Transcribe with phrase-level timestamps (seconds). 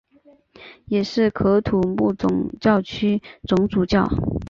[0.87, 4.09] 也是喀土穆总教区总主教。